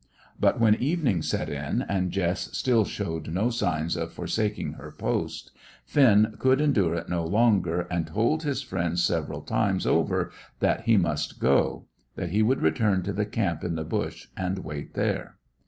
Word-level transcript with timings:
But 0.39 0.59
when 0.59 0.73
evening 0.73 1.21
set 1.21 1.47
in, 1.47 1.83
and 1.83 2.09
Jess 2.09 2.49
still 2.57 2.85
showed 2.85 3.27
no 3.29 3.51
sign 3.51 3.87
of 3.95 4.11
forsaking 4.11 4.73
her 4.73 4.91
post, 4.91 5.51
Finn 5.85 6.33
could 6.39 6.59
endure 6.59 6.95
it 6.95 7.07
no 7.07 7.23
longer, 7.23 7.81
and 7.81 8.07
told 8.07 8.41
his 8.41 8.63
friend 8.63 8.97
several 8.97 9.41
times 9.41 9.85
over 9.85 10.31
that 10.59 10.85
he 10.85 10.97
must 10.97 11.39
go; 11.39 11.85
that 12.15 12.29
he 12.31 12.41
would 12.41 12.63
return 12.63 13.03
to 13.03 13.13
the 13.13 13.27
camp 13.27 13.63
in 13.63 13.75
the 13.75 13.83
bush 13.83 14.29
and 14.35 14.57
wait 14.65 14.95
there. 14.95 15.35